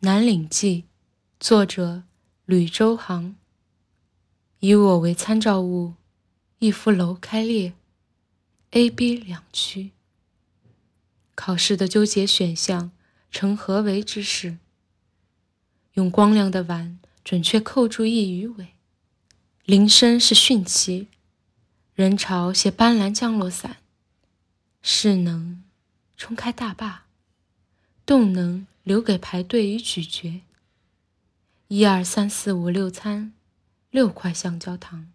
[0.00, 0.82] 南岭记》，
[1.40, 2.04] 作者
[2.44, 3.34] 吕周航。
[4.60, 5.94] 以我为参照物，
[6.60, 7.72] 一幅楼开裂
[8.70, 9.90] ，A、B 两区。
[11.34, 12.92] 考试的纠结选项
[13.32, 14.58] 成何为之势？
[15.94, 18.68] 用光亮的碗准确扣住一鱼尾。
[19.64, 21.08] 铃声是巽旗，
[21.96, 23.78] 人潮携斑斓降落伞。
[24.80, 25.64] 势能
[26.16, 27.02] 冲开大坝，
[28.06, 28.64] 动能。
[28.88, 30.40] 留给排队与咀嚼。
[31.66, 33.34] 一二三四五六餐，
[33.90, 35.12] 六块橡胶糖。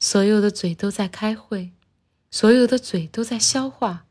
[0.00, 1.70] 所有的嘴都在开会，
[2.32, 4.06] 所有的嘴都在消化，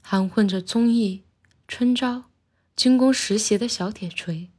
[0.00, 1.22] 含混着综艺、
[1.68, 2.24] 春招、
[2.74, 4.50] 军工实习的小铁锤。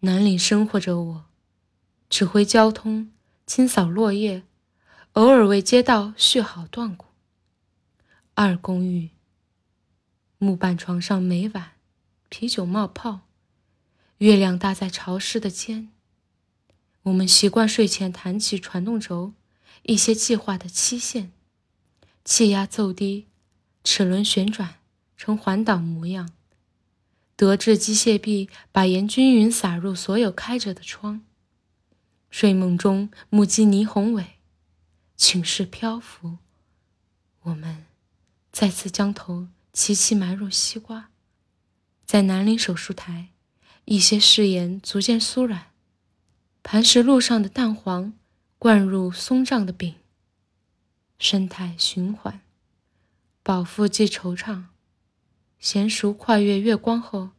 [0.00, 1.24] 南里生活着我，
[2.08, 3.12] 指挥交通，
[3.44, 4.42] 清扫落叶，
[5.12, 7.04] 偶尔为街道续好断骨。
[8.32, 9.10] 二公寓。
[10.40, 11.72] 木板床上每晚，
[12.28, 13.22] 啤酒冒泡，
[14.18, 15.90] 月亮搭在潮湿的肩。
[17.02, 19.32] 我们习惯睡前弹起传动轴，
[19.82, 21.32] 一些计划的期限。
[22.24, 23.26] 气压骤低，
[23.82, 24.76] 齿轮旋转
[25.16, 26.30] 成环岛模样。
[27.34, 31.22] 德制机械臂把盐均匀撒入所有开着的窗。
[32.30, 34.34] 睡梦中目击霓虹尾，
[35.16, 36.38] 寝室漂浮。
[37.42, 37.86] 我们
[38.52, 39.48] 再次将头。
[39.80, 41.08] 齐齐埋入西瓜，
[42.04, 43.28] 在南岭手术台，
[43.84, 45.66] 一些誓言逐渐酥软，
[46.64, 48.12] 磐石路上的蛋黄
[48.58, 49.94] 灌入松胀的饼。
[51.20, 52.40] 生态循环，
[53.44, 54.64] 饱腹即惆怅，
[55.62, 57.30] 娴熟跨越月光后，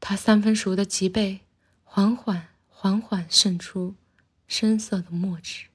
[0.00, 1.40] 他三分熟的脊背
[1.82, 3.94] 缓缓缓缓渗出
[4.46, 5.68] 深色的墨汁。